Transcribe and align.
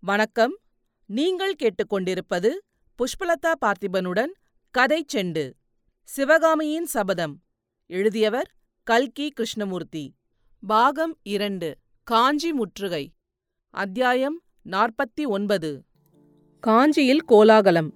வணக்கம். 0.00 0.58
நீங்கள் 1.06 1.54
கேட்டுக்கொண்டிருப்பது 1.62 2.50
புஷ்பலதா 2.98 3.52
பார்த்திபனுடன் 3.60 4.32
கதை 4.70 5.04
செண்டு. 5.14 5.52
சிவகாமியின் 6.02 6.86
சபதம். 6.86 7.40
எழுதியவர் 7.86 8.50
கல்கி 8.82 9.30
கிருஷ்ணமூர்த்தி. 9.30 10.14
பாகம் 10.66 11.18
இரண்டு. 11.22 11.76
காஞ்சி 12.02 12.52
முற்றுகை. 12.52 13.12
அத்தியாயம் 13.70 14.42
நாற்பத்தி 14.70 15.26
ஒன்பது. 15.26 15.84
காஞ்சியில் 16.60 17.24
கோலாகலம். 17.24 17.92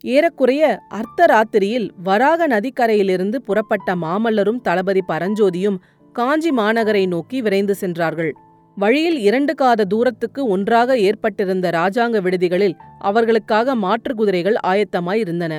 ஏறக்குறைய 0.00 0.78
அர்த்தராத்திரியில் 0.90 1.90
வராக 2.02 2.48
நதிக்கரையிலிருந்து 2.48 3.36
புறப்பட்ட 3.36 3.94
மாமல்லரும் 3.94 4.60
தளபதி 4.60 5.00
பரஞ்சோதியும் 5.08 5.78
காஞ்சி 6.12 6.50
மாநகரை 6.50 7.06
நோக்கி 7.08 7.42
விரைந்து 7.42 7.74
சென்றார்கள். 7.74 8.34
வழியில் 8.78 9.16
இரண்டு 9.18 9.52
காத 9.54 9.84
தூரத்துக்கு 9.84 10.40
ஒன்றாக 10.54 10.96
ஏற்பட்டிருந்த 10.98 11.66
ராஜாங்க 11.70 12.16
விடுதிகளில் 12.24 12.76
அவர்களுக்காக 13.00 13.74
மாற்று 13.74 14.12
குதிரைகள் 14.14 14.58
ஆயத்தமாயிருந்தன 14.66 15.54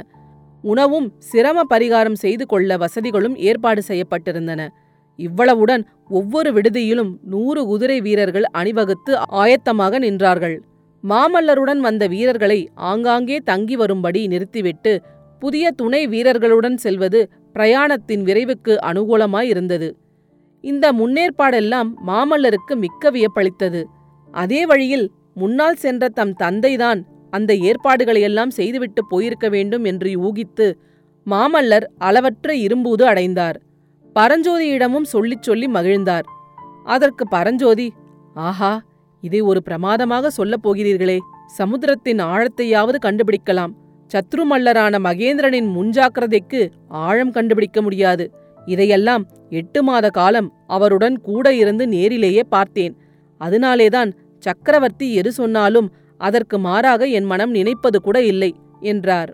உணவும் 0.63 1.07
சிரம 1.29 1.59
பரிகாரம் 1.73 2.17
செய்து 2.17 2.45
கொள்ள 2.45 2.77
வசதிகளும் 2.77 3.35
ஏற்பாடு 3.39 3.81
செய்யப்பட்டிருந்தன. 3.87 4.61
இவ்வளவுடன் 5.19 5.83
ஒவ்வொரு 6.09 6.49
விடுதியிலும் 6.53 7.11
நூறு 7.23 7.61
குதிரை 7.65 7.99
வீரர்கள் 8.01 8.47
அணிவகுத்து 8.51 9.13
ஆயத்தமாக 9.41 9.99
நின்றார்கள். 9.99 10.57
மாமல்லருடன் 11.03 11.81
வந்த 11.81 12.03
வீரர்களை 12.07 12.59
ஆங்காங்கே 12.89 13.37
தங்கி 13.43 13.75
வரும்படி 13.75 14.21
நிறுத்திவிட்டு 14.27 14.93
புதிய 15.41 15.65
துணை 15.71 16.01
வீரர்களுடன் 16.07 16.77
செல்வது 16.77 17.19
பிரயாணத்தின் 17.55 18.23
விரைவுக்கு 18.27 18.73
அனுகூலமாயிருந்தது 18.89 19.89
இந்த 20.61 20.93
முன்னேற்பாடெல்லாம் 20.93 21.89
மாமல்லருக்கு 22.07 22.75
மிக்க 22.75 23.11
வியப்பளித்தது. 23.11 23.83
அதே 24.31 24.65
வழியில் 24.65 25.11
முன்னால் 25.33 25.75
சென்ற 25.75 26.09
தம் 26.09 26.35
தந்தைதான் 26.39 27.01
அந்த 27.29 27.53
ஏற்பாடுகளையெல்லாம் 27.53 28.47
செய்துவிட்டு 28.47 29.05
போயிருக்க 29.07 29.49
வேண்டும் 29.49 29.83
என்று 29.83 30.31
ஊகித்து 30.31 30.73
மாமல்லர் 31.25 31.85
அளவற்ற 31.97 32.55
இரும்பூது 32.55 33.05
அடைந்தார். 33.05 33.61
பரஞ்சோதியிடமும் 34.15 35.03
சொல்லிச் 35.03 35.41
சொல்லி 35.41 35.67
மகிழ்ந்தார். 35.67 36.23
அதற்கு 36.83 37.27
பரஞ்சோதி 37.27 37.93
ஆஹா 38.33 38.81
இதை 39.21 39.41
ஒரு 39.41 39.63
பிரமாதமாக 39.63 40.29
சொல்லப் 40.29 40.69
போகிறீர்களே. 40.69 41.17
சமுத்திரத்தின் 41.47 42.19
ஆழத்தையாவது 42.19 42.95
கண்டுபிடிக்கலாம். 43.05 43.71
சத்ருமல்லரான 44.13 44.99
மகேந்திரனின் 45.03 45.69
முன்ஜாக்கிரதைக்கு 45.77 46.69
ஆழம் 46.87 47.31
கண்டுபிடிக்க 47.31 47.81
முடியாது. 47.81 48.38
இதையெல்லாம் 48.73 49.23
எட்டு 49.49 49.81
மாத 49.83 50.05
காலம் 50.09 50.49
அவருடன் 50.67 51.17
கூட 51.21 51.53
இருந்து 51.53 51.85
நேரிலேயே 51.87 52.43
பார்த்தேன். 52.49 52.93
அதனாலேதான் 53.41 54.11
சக்கரவர்த்தி 54.43 55.07
எது 55.13 55.31
சொன்னாலும் 55.31 55.87
அதற்கு 56.19 56.57
மாறாக 56.59 57.01
என் 57.17 57.27
மனம் 57.31 57.51
நினைப்பது 57.51 57.97
கூட 58.01 58.17
இல்லை 58.31 58.51
என்றார். 58.91 59.31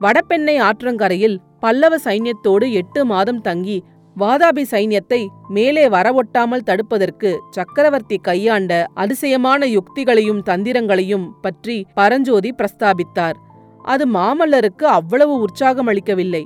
வடபெண்ணை 0.00 0.56
ஆற்றங்கரையில் 0.60 1.38
பல்லவ 1.60 1.94
சைன்யத்தோடு 2.04 2.66
எட்டு 2.72 3.00
மாதம் 3.04 3.40
தங்கி 3.40 3.78
வாதாபி 4.16 4.62
சைன்யத்தை 4.70 5.18
மேலே 5.48 5.84
வரவொட்டாமல் 5.88 6.66
தடுப்பதற்கு 6.68 7.30
சக்கரவர்த்தி 7.50 8.16
கையாண்ட 8.28 8.72
அதிசயமான 8.94 9.66
யுக்திகளையும் 9.66 10.40
தந்திரங்களையும் 10.48 11.26
பற்றி 11.42 11.76
பரஞ்சோதி 11.94 12.50
பிரஸ்தாபித்தார். 12.58 13.36
அது 13.84 14.04
மாமல்லருக்கு 14.12 14.86
அவ்வளவு 14.98 15.34
உற்சாகம் 15.40 15.90
அளிக்கவில்லை 15.92 16.42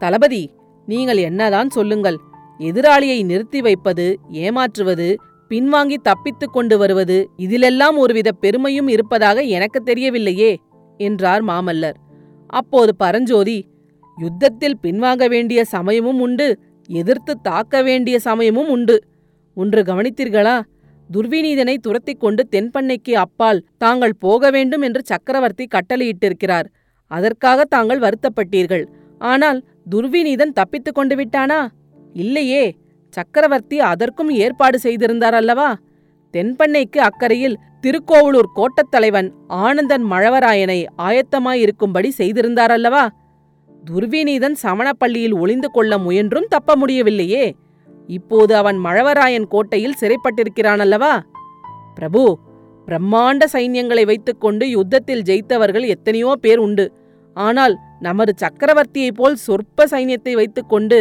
தளபதி 0.00 0.42
நீங்கள் 0.86 1.20
என்னதான் 1.28 1.70
சொல்லுங்கள். 1.70 2.18
எதிராளியை 2.58 3.24
நிறுத்தி 3.24 3.60
வைப்பது 3.60 4.06
ஏமாற்றுவது 4.28 5.08
பின்வாங்கி 5.50 5.96
தப்பித்துக் 6.02 6.52
கொண்டு 6.52 6.78
வருவது 6.78 7.16
இதிலெல்லாம் 7.38 7.96
ஒருவித 7.96 8.32
பெருமையும் 8.32 8.88
இருப்பதாக 8.88 9.40
எனக்கு 9.56 9.80
தெரியவில்லையே 9.84 10.52
என்றார் 11.00 11.44
மாமல்லர். 11.44 11.98
அப்போது 12.46 12.92
பரஞ்சோதி 12.96 13.58
யுத்தத்தில் 14.18 14.78
பின்வாங்க 14.82 15.24
வேண்டிய 15.28 15.60
சமயமும் 15.64 16.20
உண்டு 16.20 16.48
எதிர்த்து 16.88 17.32
தாக்க 17.40 17.82
வேண்டிய 17.82 18.16
சமயமும் 18.18 18.68
உண்டு. 18.68 18.96
ஒன்று 19.56 19.82
கவனித்தீர்களா? 19.82 20.56
துர்விநீதனை 21.10 21.74
துரத்திக் 21.76 22.20
கொண்டு 22.20 22.42
தென்பண்ணைக்கு 22.50 23.12
அப்பால் 23.24 23.64
தாங்கள் 23.78 24.14
போக 24.18 24.50
வேண்டும் 24.50 24.80
என்று 24.80 25.00
சக்கரவர்த்தி 25.04 25.66
கட்டளையிட்டிருக்கிறார். 25.74 26.68
அதற்காக 27.10 27.64
தாங்கள் 27.64 27.98
வருத்தப்பட்டீர்கள். 27.98 28.84
ஆனால் 29.18 29.58
துர்விநீதன் 29.94 30.52
தப்பித்துக் 30.52 30.94
கொண்டு 30.94 31.16
விட்டானா? 31.16 31.68
இல்லையே. 32.12 32.76
சக்கரவர்த்தி 33.10 33.80
அதற்கும் 33.80 34.30
ஏற்பாடு 34.30 34.78
செய்திருந்தார் 34.78 35.34
அல்லவா? 35.34 35.76
தென்பண்ணைக்கு 36.32 36.98
அக்கறையில் 36.98 37.54
திருக்கோவலூர் 37.80 38.48
கோட்டத் 38.56 38.90
தலைவன் 38.90 39.32
ஆனந்தன் 39.46 40.10
மழவராயனை 40.10 40.84
ஆயத்தமாயிருக்கும்படி 40.98 42.08
செய்திருந்தார் 42.08 42.70
அல்லவா? 42.70 43.10
துர்விநீதன் 43.90 44.54
சமணப்பள்ளியில் 44.62 45.38
ஒளிந்து 45.38 45.70
கொள்ள 45.70 45.98
முயன்றும் 45.98 46.46
தப்ப 46.48 46.76
முடியவில்லையே. 46.76 47.54
இப்போது 48.06 48.56
அவன் 48.56 48.78
மழவராயன் 48.84 49.44
கோட்டையில் 49.44 49.94
சிறைப்பட்டிருக்கிறான் 50.00 50.78
அல்லவா? 50.78 51.22
பிரபு 51.94 52.38
பிரம்மாண்ட 52.86 53.44
சைன்யங்களை 53.52 54.06
வைத்துக்கொண்டு 54.06 54.70
யுத்தத்தில் 54.70 55.22
ஜெயித்தவர்கள் 55.22 55.86
எத்தனையோ 55.86 56.34
பேர் 56.40 56.58
உண்டு. 56.58 56.92
ஆனால் 57.36 57.74
நமது 58.00 58.32
சக்கரவர்த்தியைப் 58.42 59.16
போல் 59.16 59.36
சொற்ப 59.36 59.86
சைன்யத்தை 59.90 60.32
வைத்துக்கொண்டு 60.32 60.98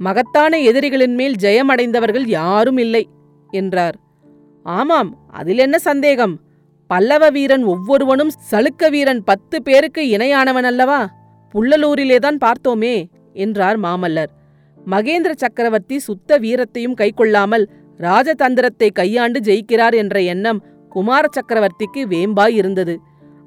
மகத்தான 0.00 0.58
எதிரிகளின் 0.58 1.14
மேல் 1.14 1.36
ஜெயமடைந்தவர்கள் 1.40 2.26
யாரும் 2.28 2.76
இல்லை 2.76 3.04
என்றார். 3.50 3.96
ஆமாம் 4.66 5.10
அதில் 5.30 5.58
என்ன 5.58 5.76
சந்தேகம்? 5.78 6.34
பல்லவ 6.90 7.30
வீரன் 7.30 7.64
ஒவ்வொருவனும் 7.64 8.32
சளுக்க 8.50 8.90
வீரன் 8.90 9.22
பத்து 9.24 9.56
பேருக்கு 9.62 10.02
இணையானவன் 10.16 10.68
அல்லவா? 10.70 11.00
புள்ளலூரிலேதான் 11.54 12.38
பார்த்தோமே 12.44 12.96
என்றார் 13.32 13.78
மாமல்லர். 13.80 14.30
மகேந்திர 14.78 15.32
சக்கரவர்த்தி 15.36 15.96
சுத்த 15.98 16.38
வீரத்தையும் 16.38 16.98
கைக்கொள்ளாமல் 17.00 17.64
ராஜதந்திரத்தை 17.98 18.88
கையாண்டு 18.92 19.40
ஜெயிக்கிறார் 19.40 19.94
என்ற 19.94 20.16
எண்ணம் 20.22 20.60
குமார 20.88 21.24
சக்கரவர்த்திக்கு 21.28 22.02
வேம்பாய் 22.08 22.54
இருந்தது. 22.54 22.94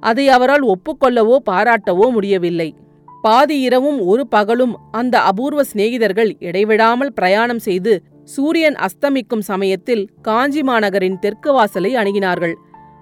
அதை 0.04 0.26
அவரால் 0.36 0.66
ஒப்புக்கொள்ளவோ 0.74 1.36
பாராட்டவோ 1.50 2.06
முடியவில்லை. 2.16 2.70
பாதி 3.08 3.58
இரவும் 3.62 4.00
ஒரு 4.12 4.24
பகலும் 4.28 4.74
அந்த 4.92 5.16
அபூர்வ 5.30 5.62
சிநேகிதர்கள் 5.72 6.32
இடைவிடாமல் 6.48 7.16
பிரயாணம் 7.18 7.62
செய்து 7.68 7.94
சூரியன் 8.34 8.78
அஸ்தமிக்கும் 8.86 9.48
சமயத்தில் 9.50 10.04
காஞ்சி 10.22 10.62
மாநகரின் 10.70 11.18
தெற்கு 11.20 11.52
வாசலை 11.54 11.92
அணுகினார்கள். 12.02 12.56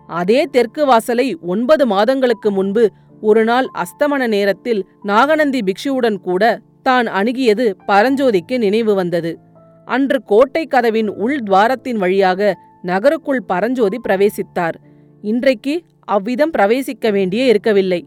அதே 0.10 0.40
தெற்கு 0.56 0.84
வாசலை 0.86 1.28
ஒன்பது 1.54 1.86
மாதங்களுக்கு 1.94 2.50
முன்பு 2.52 2.84
ஒரு 3.22 3.44
நாள் 3.50 3.68
அஸ்தமன 3.84 4.24
நேரத்தில் 4.28 4.82
நாகநந்தி 5.04 5.62
பிக்ஷுவுடன் 5.68 6.20
கூட 6.28 6.44
தான் 6.82 7.08
அணுகியது 7.20 7.66
பரஞ்சோதிக்கு 7.90 8.56
நினைவு 8.66 8.94
வந்தது. 8.94 9.32
அன்று 9.88 10.20
கோட்டை 10.32 10.64
கதவின் 10.66 11.10
உள் 11.24 11.40
துவாரத்தின் 11.48 12.00
வழியாக 12.04 12.50
நகருக்குள் 12.84 13.44
பரஞ்சோதி 13.52 13.98
பிரவேசித்தார். 14.08 14.78
இன்றைக்கு 15.24 15.74
அவ்விதம் 16.08 16.54
பிரவேசிக்க 16.58 17.12
வேண்டியே 17.18 17.46
இருக்கவில்லை. 17.52 18.02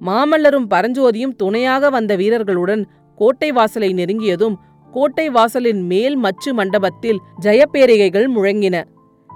மாமல்லரும் 0.00 0.66
பரஞ்சோதியும் 0.70 1.36
துணையாக 1.36 1.90
வந்த 1.90 2.12
வீரர்களுடன் 2.16 2.82
கோட்டை 3.18 3.50
வாசலை 3.52 3.90
நெருங்கியதும் 3.94 4.56
கோட்டை 4.92 5.26
வாசலின் 5.30 5.82
மேல் 5.82 6.16
மச்சு 6.16 6.50
மண்டபத்தில் 6.54 7.20
ஜெயப்பேரிகைகள் 7.42 8.28
முழங்கின. 8.36 8.76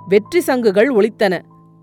வெற்றி 0.08 0.40
சங்குகள் 0.40 0.90
ஒலித்தன 0.90 1.34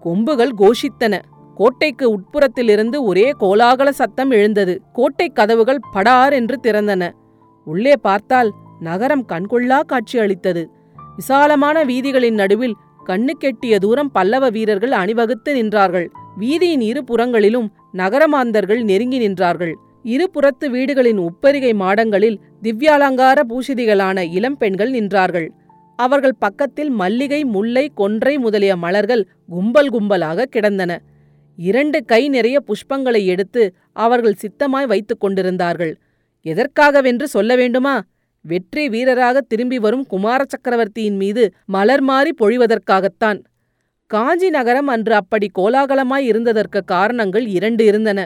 கொம்புகள் 0.04 0.54
கோஷித்தன. 0.62 1.14
கோட்டைக்கு 1.56 2.06
உட்புறத்திலிருந்து 2.16 2.98
ஒரே 3.02 3.28
கோலாகல 3.40 3.90
சத்தம் 3.90 4.32
எழுந்தது. 4.32 4.74
கோட்டை 4.94 5.28
கதவுகள் 5.30 5.86
படார் 5.92 6.34
என்று 6.34 6.56
திறந்தன. 6.64 7.04
உள்ளே 7.68 7.96
பார்த்தால் 8.02 8.50
நகரம் 8.80 9.26
கண்கொள்ளா 9.26 9.80
காட்சி 9.86 10.18
அளித்தது. 10.20 10.64
விசாலமான 11.16 11.78
வீதிகளின் 11.86 12.40
நடுவில் 12.42 12.76
கண்ணுக்கெட்டிய 13.08 13.76
தூரம் 13.80 14.12
பல்லவ 14.12 14.50
வீரர்கள் 14.50 14.92
அணிவகுத்து 14.92 15.56
நின்றார்கள். 15.56 16.08
வீதியின் 16.40 16.82
இரு 16.82 17.04
புறங்களிலும் 17.04 17.72
நகரமாந்தர்கள் 17.94 18.84
நெருங்கி 18.84 19.20
நின்றார்கள். 19.28 19.74
இருபுறத்து 20.04 20.70
வீடுகளின் 20.70 21.20
உப்பரிகை 21.20 21.74
மாடங்களில் 21.74 22.40
திவ்யாலங்கார 22.62 23.40
பூஷிதிகளான 23.50 24.32
இளம்பெண்கள் 24.32 24.92
நின்றார்கள். 24.92 25.50
அவர்கள் 25.96 26.36
பக்கத்தில் 26.40 26.90
மல்லிகை 26.90 27.44
முல்லை 27.46 27.92
கொன்றை 27.96 28.38
முதலிய 28.38 28.76
மலர்கள் 28.76 29.28
கும்பல் 29.48 29.90
கும்பலாக 29.90 30.46
கிடந்தன. 30.46 31.02
இரண்டு 31.56 32.06
கை 32.06 32.30
நிறைய 32.30 32.64
புஷ்பங்களை 32.68 33.26
எடுத்து 33.26 33.76
அவர்கள் 33.94 34.40
சித்தமாய் 34.42 34.88
வைத்துக் 34.88 35.20
கொண்டிருந்தார்கள். 35.20 35.94
எதற்காகவென்று 36.46 37.24
சொல்ல 37.24 37.56
வேண்டுமா? 37.56 38.04
வெற்றி 38.46 38.84
வீரராக 38.90 39.42
திரும்பி 39.42 39.78
வரும் 39.78 40.06
குமார 40.06 40.42
சக்கரவர்த்தியின் 40.44 41.16
மீது 41.16 41.44
மலர் 41.66 42.02
மாறி 42.02 42.32
பொழிவதற்காகத்தான். 42.42 43.40
காஞ்சி 44.12 44.50
நகரம் 44.50 44.88
அன்று 44.88 45.14
அப்படி 45.14 45.48
கோலாகலமாய் 45.60 46.26
இருந்ததற்கு 46.32 46.80
காரணங்கள் 46.86 47.46
இரண்டு 47.48 47.86
இருந்தன. 47.86 48.20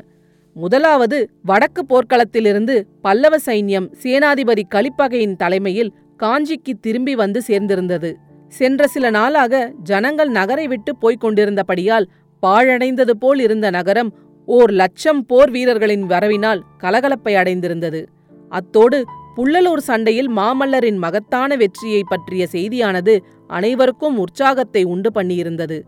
முதலாவது 0.56 1.18
வடக்கு 1.42 1.82
போர்க்களத்திலிருந்து 1.86 2.76
பல்லவ 3.02 3.38
சைன்யம் 3.46 3.88
சேனாதிபதி 4.04 4.64
கலிப்பகையின் 4.76 5.36
தலைமையில் 5.36 5.94
காஞ்சிக்கு 6.24 6.74
திரும்பி 6.82 7.16
வந்து 7.16 7.42
சேர்ந்திருந்தது. 7.48 8.12
சென்ற 8.54 8.88
சில 8.88 9.10
நாளாக 9.10 9.54
ஜனங்கள் 9.84 10.30
நகரை 10.30 10.68
விட்டு 10.68 10.92
போய்க் 10.96 11.24
கொண்டிருந்தபடியால் 11.24 12.10
பாழடைந்தது 12.44 13.14
போல் 13.20 13.40
இருந்த 13.40 13.70
நகரம் 13.70 14.12
ஓர் 14.48 14.72
லட்சம் 14.72 15.22
போர் 15.26 15.52
வீரர்களின் 15.52 16.06
வரவினால் 16.10 16.64
கலகலப்பை 16.84 17.34
அடைந்திருந்தது. 17.36 18.02
அத்தோடு 18.50 18.98
புள்ளலூர் 19.38 19.78
சண்டையில் 19.78 20.30
மாமல்லரின் 20.32 20.98
மகத்தான 20.98 21.56
வெற்றியை 21.56 22.04
பற்றிய 22.04 22.48
செய்தியானது 22.52 23.20
அனைவருக்கும் 23.48 24.18
உற்சாகத்தை 24.18 24.84
உண்டு 24.84 25.12
பண்ணியிருந்தது. 25.12 25.82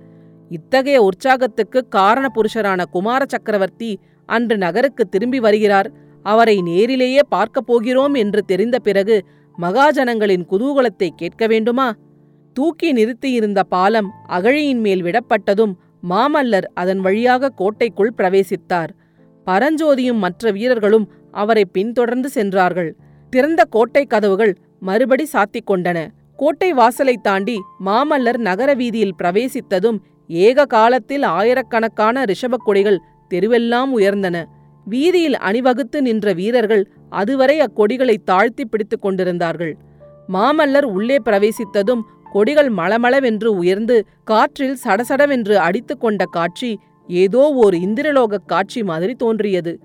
இத்தகைய 0.49 1.01
உற்சாகத்துக்கு 1.01 1.87
காரண 1.87 2.27
புருஷரான 2.35 2.83
குமார 2.91 3.25
சக்கரவர்த்தி 3.27 3.99
அன்று 4.25 4.57
நகருக்கு 4.57 5.09
திரும்பி 5.09 5.39
வருகிறார். 5.39 5.91
அவரை 6.23 6.61
நேரிலேயே 6.61 7.19
பார்க்கப் 7.29 7.65
போகிறோம் 7.65 8.13
என்று 8.13 8.43
தெரிந்த 8.43 8.79
பிறகு 8.79 9.25
மகாஜனங்களின் 9.61 10.45
குதூகலத்தை 10.49 11.09
கேட்க 11.15 11.47
வேண்டுமா? 11.47 11.95
தூக்கி 12.53 12.91
நிறுத்தியிருந்த 12.91 13.63
பாலம் 13.63 14.11
அகழியின் 14.29 14.79
மேல் 14.79 15.03
விடப்பட்டதும் 15.03 15.73
மாமல்லர் 16.09 16.67
அதன் 16.73 16.99
வழியாக 16.99 17.49
கோட்டைக்குள் 17.49 18.13
பிரவேசித்தார். 18.17 18.89
பரஞ்சோதியும் 19.45 20.17
மற்ற 20.17 20.51
வீரர்களும் 20.51 21.11
அவரை 21.31 21.65
பின்தொடர்ந்து 21.65 22.29
சென்றார்கள். 22.29 22.95
திறந்த 23.37 23.63
கோட்டை 23.63 24.05
கதவுகள் 24.05 24.57
மறுபடி 24.79 25.27
சாத்திக் 25.33 25.71
கொண்டன 25.71 26.07
கோட்டை 26.37 26.73
வாசலைத் 26.73 27.23
தாண்டி 27.23 27.61
மாமல்லர் 27.85 28.37
நகர 28.37 28.73
வீதியில் 28.73 29.15
பிரவேசித்ததும் 29.23 29.99
ஏக 30.27 30.65
காலத்தில் 30.65 31.23
ஆயிரக்கணக்கான 31.23 32.23
ரிஷபக் 32.23 32.65
கொடிகள் 32.65 32.99
தெருவெல்லாம் 33.33 33.97
உயர்ந்தன. 33.97 34.45
வீதியில் 34.85 35.37
அணிவகுத்து 35.37 36.01
நின்ற 36.01 36.33
வீரர்கள் 36.33 36.91
அதுவரை 37.09 37.59
அக்கொடிகளை 37.59 38.15
தாழ்த்தி 38.25 38.65
பிடித்துக் 38.65 39.01
கொண்டிருந்தார்கள். 39.01 39.77
மாமல்லர் 40.33 40.85
உள்ளே 40.85 41.17
பிரவேசித்ததும் 41.25 42.01
கொடிகள் 42.31 42.71
மளமளவென்று 42.71 43.45
உயர்ந்து 43.45 44.05
காற்றில் 44.23 44.77
சடசடவென்று 44.83 45.53
அடித்துக் 45.53 46.01
கொண்ட 46.01 46.25
காட்சி 46.25 46.79
ஏதோ 47.07 47.53
ஓர் 47.53 47.73
இந்திரலோகக் 47.73 48.45
காட்சி 48.45 48.83
மாதிரி 48.83 49.15
தோன்றியது. 49.15 49.79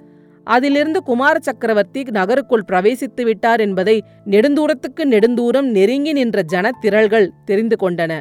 அதிலிருந்து 0.46 1.00
குமார 1.02 1.34
சக்கரவர்த்தி 1.38 2.00
நகருக்குள் 2.10 2.68
பிரவேசித்து 2.70 3.22
விட்டார் 3.22 3.60
என்பதை 3.60 3.96
நெடுந்தூரத்துக்கு 4.26 5.04
நெடுந்தூரம் 5.04 5.68
நெருங்கி 5.70 6.12
நின்ற 6.12 6.42
ஜனத்திரள்கள் 6.52 7.32
தெரிந்து 7.44 7.76
கொண்டன. 7.76 8.12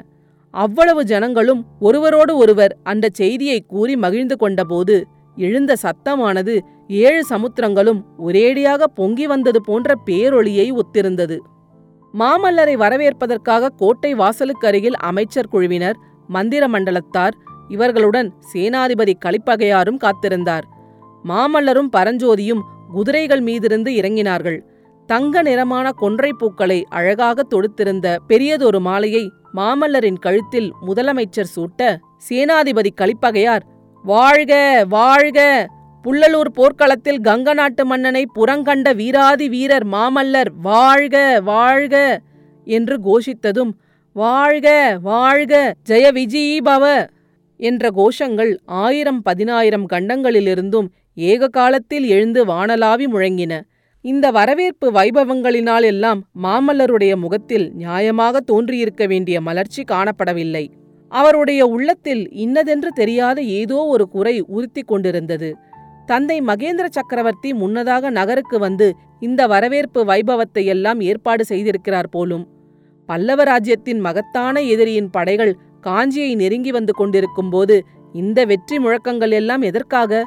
அவ்வளவு 0.53 1.03
ஜனங்களும் 1.03 1.65
ஒருவரோடு 1.79 2.37
ஒருவர் 2.37 2.77
அந்த 2.83 3.09
செய்தியை 3.13 3.59
கூறி 3.63 3.95
மகிழ்ந்து 3.95 4.35
கொண்டபோது 4.35 4.95
எழுந்த 5.37 5.75
சத்தமானது 5.83 6.59
ஏழு 6.87 7.21
சமுத்திரங்களும் 7.29 8.01
ஒரேடியாக 8.17 8.83
பொங்கி 8.83 9.25
வந்தது 9.27 9.61
போன்ற 9.61 9.95
பேரொளியை 10.07 10.67
ஒத்திருந்தது. 10.71 11.37
மாமல்லரை 12.13 12.75
வரவேற்பதற்காக 12.75 13.69
கோட்டை 13.69 14.13
வாசலுக்கு 14.13 14.67
அருகில் 14.67 14.97
அமைச்சர் 15.09 15.47
குழுவினர் 15.47 15.99
மந்திர 16.27 16.67
மண்டலத்தார் 16.67 17.35
இவர்களுடன் 17.69 18.29
சேனாதிபதி 18.53 19.13
கலிப்பகையாரும் 19.25 20.01
காத்திருந்தார். 20.03 20.65
மாமல்லரும் 21.25 21.93
பரஞ்சோதியும் 21.93 22.63
குதிரைகள் 22.89 23.43
மீதிருந்து 23.43 23.91
இறங்கினார்கள். 23.99 24.59
தங்க 25.09 25.41
நிறமான 25.41 25.87
கொன்றை 25.93 26.31
பூக்களை 26.31 26.77
அழகாக 26.89 27.43
தொடுத்திருந்த 27.43 28.07
பெரியதொரு 28.27 28.79
மாலையை 28.79 29.23
மாமல்லரின் 29.53 30.19
கழுத்தில் 30.19 30.69
முதலமைச்சர் 30.87 31.53
சூட்ட 31.55 31.81
சேனாதிபதி 32.29 32.91
கலிப்பகையார் 32.93 33.63
வாழ்க 34.05 34.53
வாழ்க! 34.89 35.39
புள்ளலூர் 36.05 36.49
போர்க்களத்தில் 36.49 37.19
கங்க 37.21 37.49
நாட்டு 37.53 37.83
மன்னனை 37.85 38.21
புறங்கண்ட 38.37 38.89
வீராதி 38.93 39.47
வீரர் 39.49 39.85
மாமல்லர் 39.87 40.51
வாழ்க 40.61 41.15
வாழ்க! 41.43 41.95
என்று 42.67 42.95
கோஷித்ததும் 42.99 43.73
வாழ்க 44.15 44.67
வாழ்க! 45.03 45.53
ஜெய 45.89 46.05
விஜீபவ 46.11 46.85
என்ற 47.59 47.89
கோஷங்கள் 47.97 48.51
ஆயிரம் 48.83 49.21
பதினாயிரம் 49.21 49.85
கண்டங்களிலிருந்தும் 49.87 50.89
ஏக 51.17 51.47
காலத்தில் 51.47 52.05
எழுந்து 52.07 52.41
வானலாவி 52.45 53.05
முழங்கின. 53.13 53.53
இந்த 54.05 54.25
வரவேற்பு 54.31 54.87
வைபவங்களினால் 54.91 55.83
எல்லாம் 55.83 56.19
மாமல்லருடைய 56.43 57.13
முகத்தில் 57.15 57.67
நியாயமாக 57.73 58.41
தோன்றியிருக்க 58.41 59.05
வேண்டிய 59.07 59.41
மலர்ச்சி 59.41 59.83
காணப்படவில்லை. 59.83 60.63
அவருடைய 61.11 61.61
உள்ளத்தில் 61.67 62.23
இன்னதென்று 62.31 62.91
தெரியாத 62.91 63.41
ஏதோ 63.41 63.79
ஒரு 63.85 64.05
குறை 64.09 64.35
உறுத்தி 64.47 64.81
கொண்டிருந்தது. 64.81 65.49
தந்தை 66.05 66.37
மகேந்திர 66.41 66.85
சக்கரவர்த்தி 66.91 67.49
முன்னதாக 67.53 68.09
நகருக்கு 68.09 68.57
வந்து 68.59 68.87
இந்த 69.19 69.41
வரவேற்பு 69.47 70.01
வைபவத்தை 70.05 70.63
எல்லாம் 70.65 70.99
ஏற்பாடு 71.01 71.43
செய்திருக்கிறார் 71.45 72.09
போலும். 72.09 72.45
பல்லவ 73.09 73.43
ராஜ்யத்தின் 73.43 73.99
மகத்தான 73.99 74.61
எதிரியின் 74.73 75.09
படைகள் 75.09 75.53
காஞ்சியை 75.79 76.31
நெருங்கி 76.35 76.71
வந்து 76.71 76.93
கொண்டிருக்கும் 76.93 77.49
போது 77.49 77.75
இந்த 78.13 78.39
வெற்றி 78.45 78.77
முழக்கங்கள் 78.79 79.31
எல்லாம் 79.31 79.61
எதற்காக? 79.61 80.23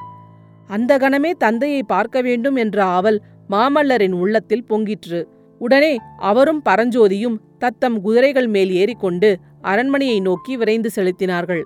அந்த 0.68 0.98
கணமே 0.98 1.30
தந்தையை 1.38 1.82
பார்க்க 1.82 2.22
வேண்டும் 2.22 2.56
என்ற 2.56 2.84
ஆவல் 2.84 3.18
மாமல்லரின் 3.50 4.12
உள்ளத்தில் 4.12 4.68
பொங்கிற்று. 4.70 5.20
உடனே 5.58 5.96
அவரும் 6.18 6.62
பரஞ்சோதியும் 6.64 7.36
தத்தம் 7.58 8.00
குதிரைகள் 8.00 8.46
மேல் 8.46 8.70
ஏறிக்கொண்டு 8.70 9.36
அரண்மனையை 9.62 10.20
நோக்கி 10.20 10.56
விரைந்து 10.56 10.90
செலுத்தினார்கள். 10.96 11.62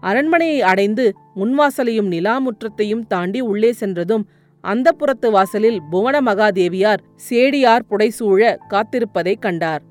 அரண்மனையை 0.00 0.60
அடைந்து 0.62 1.12
முன்வாசலையும் 1.36 2.10
நிலாமுற்றத்தையும் 2.10 3.06
தாண்டி 3.06 3.40
உள்ளே 3.40 3.72
சென்றதும் 3.72 4.26
அந்த 4.60 4.92
புறத்து 4.92 5.30
வாசலில் 5.30 5.78
புவன 5.90 6.20
மகாதேவியார் 6.20 7.04
சேடியார் 7.28 7.86
புடைசூழ 7.90 8.56
காத்திருப்பதைக் 8.68 9.38
கண்டார். 9.38 9.82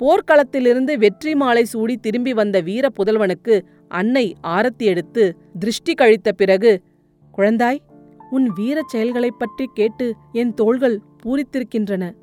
போர்க்களத்திலிருந்து 0.00 0.92
வெற்றி 0.98 1.34
மாலை 1.34 1.64
சூடி 1.64 1.96
திரும்பி 1.96 2.32
வந்த 2.32 2.60
வீர 2.60 2.88
புதல்வனுக்கு 2.98 3.60
அன்னை 3.88 4.34
ஆரத்தி 4.46 4.84
எடுத்து 4.84 5.36
திருஷ்டி 5.58 5.94
கழித்த 5.94 6.32
பிறகு 6.32 6.82
குழந்தாய் 7.38 7.80
உன் 8.30 8.52
வீரச் 8.54 8.88
செயல்களைப் 8.88 9.38
பற்றி 9.38 9.70
கேட்டு 9.74 10.14
என் 10.32 10.54
தோள்கள் 10.54 11.00
பூரித்திருக்கின்றன. 11.24 12.14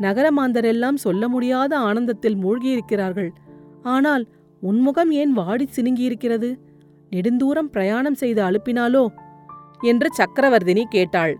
நகரமாந்தரெல்லாம் 0.00 0.94
சொல்ல 0.94 1.28
முடியாத 1.28 1.78
ஆனந்தத்தில் 1.78 2.36
மூழ்கியிருக்கிறார்கள். 2.36 3.30
ஆனால் 3.82 4.26
உன்முகம் 4.62 5.10
ஏன் 5.10 5.32
வாடி 5.32 5.68
சினுங்கியிருக்கிறது? 5.76 6.58
நெடுந்தூரம் 7.10 7.70
பிரயாணம் 7.70 8.14
செய்து 8.14 8.42
அழுப்பினாலோ 8.42 9.06
என்று 9.80 10.08
சக்கரவர்த்தினி 10.16 10.82
கேட்டாள். 10.82 11.38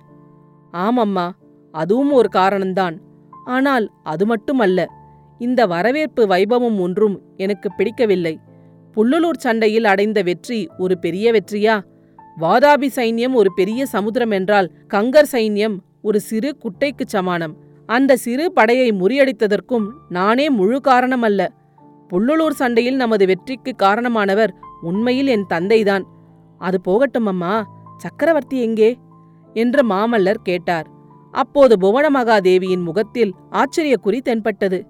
ஆமம்மா 0.72 1.30
அதுவும் 1.72 2.12
ஒரு 2.12 2.28
காரணம்தான். 2.32 2.98
ஆனால் 3.44 3.90
அது 4.02 4.26
மட்டுமல்ல. 4.26 4.88
இந்த 5.38 5.66
வரவேற்பு 5.66 6.26
வைபவம் 6.26 6.80
ஒன்றும் 6.80 7.20
எனக்கு 7.36 7.72
பிடிக்கவில்லை. 7.72 8.38
புல்லுலூர் 8.96 9.38
சண்டையில் 9.38 9.84
அடைந்த 9.84 10.22
வெற்றி 10.22 10.68
ஒரு 10.78 10.98
பெரிய 10.98 11.32
வெற்றியா? 11.32 11.80
வாதாபி 12.38 12.88
சைன்யம் 12.96 13.32
ஒரு 13.32 13.52
பெரிய 13.54 13.86
சமுத்திரம் 13.86 14.30
என்றால் 14.30 14.70
கங்கர் 14.94 15.26
சைன்யம் 15.32 15.78
ஒரு 16.02 16.20
சிறு 16.20 16.56
குட்டைக்குச் 16.58 17.06
சமானம். 17.06 17.56
அந்த 17.86 18.16
சிறு 18.16 18.52
படையை 18.52 18.90
முறியடித்ததற்கும் 18.90 19.86
நானே 20.08 20.50
முழு 20.50 20.80
காரணமல்ல. 20.84 21.48
புள்ளலூர் 22.12 22.50
சண்டையில் 22.50 22.96
நமது 22.96 23.26
வெற்றிக்கு 23.26 23.74
காரணமானவர் 23.82 24.48
உண்மையில் 24.80 25.26
என் 25.26 25.46
தந்தைதான். 25.48 26.02
அது 26.58 26.80
போகட்டும் 26.80 27.26
அம்மா. 27.26 27.68
சக்கரவர்த்தி 27.96 28.60
எங்கே? 28.60 28.98
என்று 29.52 29.86
மாமல்லர் 29.86 30.36
கேட்டார். 30.42 30.86
அப்போது 31.32 31.78
புவன 31.78 32.22
மகாதேவியின் 32.22 32.82
முகத்தில் 32.82 33.34
ஆச்சரியக்குறி 33.50 34.20
தென்பட்டது. 34.20 34.86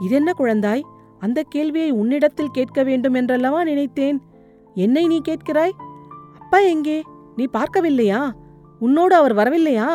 இதென்ன 0.00 0.32
குழந்தாய்? 0.38 0.80
அந்த 1.18 1.42
கேள்வியை 1.48 1.90
உன்னிடத்தில் 1.90 2.52
கேட்க 2.52 2.82
வேண்டும் 2.82 3.14
என்றல்லவா 3.14 3.64
நினைத்தேன்? 3.64 4.22
என்னை 4.74 5.06
நீ 5.06 5.20
கேட்கிறாய்? 5.28 5.70
அப்பா 6.52 6.66
எங்கே? 6.66 7.02
நீ 7.36 7.44
பார்க்கவில்லையா? 7.52 8.18
உன்னோடு 8.78 9.14
அவர் 9.14 9.34
வரவில்லையா? 9.36 9.86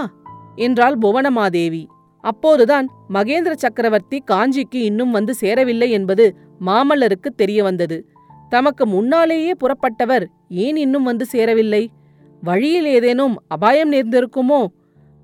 என்றாள் 0.56 0.96
புவனமாதேவி. 0.98 1.82
அப்போதுதான் 2.24 2.88
மகேந்திர 3.14 3.54
சக்கரவர்த்தி 3.54 4.24
காஞ்சிக்கு 4.32 4.80
இன்னும் 4.82 5.12
வந்து 5.12 5.34
சேரவில்லை 5.34 5.90
என்பது 5.90 6.26
மாமல்லருக்கு 6.66 7.30
தெரிய 7.36 7.64
வந்தது 7.64 7.98
தமக்கு 8.50 8.86
முன்னாலேயே 8.88 9.54
புறப்பட்டவர் 9.60 10.26
ஏன் 10.50 10.76
இன்னும் 10.76 11.04
வந்து 11.04 11.26
சேரவில்லை? 11.26 11.84
வழியில் 12.42 12.86
ஏதேனும் 12.86 13.36
அபாயம் 13.48 13.92
நேர்ந்திருக்குமோ? 13.92 14.62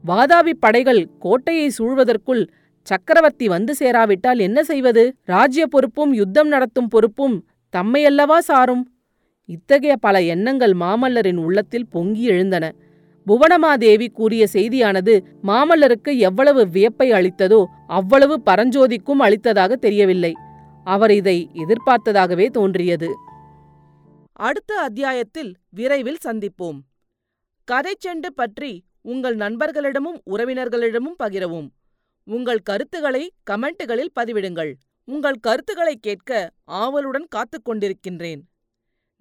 வாதாபி 0.04 0.54
படைகள் 0.60 1.10
கோட்டையை 1.20 1.68
சூழ்வதற்குள் 1.78 2.48
சக்கரவர்த்தி 2.88 3.48
வந்து 3.48 3.76
சேராவிட்டால் 3.80 4.40
என்ன 4.40 4.64
செய்வது? 4.64 5.16
ராஜ்ய 5.24 5.68
பொறுப்பும் 5.68 6.14
யுத்தம் 6.14 6.48
நடத்தும் 6.48 6.88
பொறுப்பும் 6.88 7.38
தம்மையல்லவா 7.74 8.38
சாரும்? 8.52 8.86
இத்தகைய 9.46 9.96
பல 9.96 10.22
எண்ணங்கள் 10.22 10.72
மாமல்லரின் 10.72 11.36
உள்ளத்தில் 11.36 11.88
பொங்கி 11.88 12.24
எழுந்தன. 12.24 12.76
புவனமாதேவி 13.28 14.08
கூறிய 14.12 14.48
செய்தியானது 14.54 15.24
மாமல்லருக்கு 15.44 16.18
எவ்வளவு 16.18 16.68
வியப்பை 16.68 17.12
அளித்ததோ 17.12 17.66
அவ்வளவு 17.88 18.42
பரஞ்சோதிக்கும் 18.46 19.20
அளித்ததாக 19.20 19.76
தெரியவில்லை. 19.76 20.34
அவர் 20.84 21.12
இதை 21.12 21.50
எதிர்பார்த்ததாகவே 21.54 22.50
தோன்றியது. 22.50 23.16
அடுத்த 24.32 24.76
அத்தியாயத்தில் 24.76 25.56
விரைவில் 25.70 26.18
சந்திப்போம். 26.26 26.80
கதைச்செண்டு 27.72 28.28
பற்றி 28.36 28.84
உங்கள் 29.02 29.36
நண்பர்களிடமும் 29.36 30.20
உறவினர்களிடமும் 30.30 31.16
பகிரவும். 31.24 31.70
உங்கள் 32.24 32.60
கருத்துக்களை 32.60 33.32
கமெண்ட்டுகளில் 33.52 34.14
பதிவிடுங்கள். 34.20 34.74
உங்கள் 35.06 35.38
கருத்துக்களை 35.42 35.98
கேட்க 36.02 36.52
ஆவலுடன் 36.64 37.26
காத்துக் 37.30 37.70
கொண்டிருக்கின்றேன். 37.70 38.42